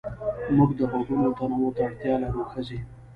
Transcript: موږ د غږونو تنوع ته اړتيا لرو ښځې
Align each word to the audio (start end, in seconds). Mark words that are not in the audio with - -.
موږ 0.55 0.69
د 0.79 0.81
غږونو 0.91 1.29
تنوع 1.37 1.69
ته 1.75 1.81
اړتيا 1.87 2.13
لرو 2.23 2.43
ښځې 2.51 2.79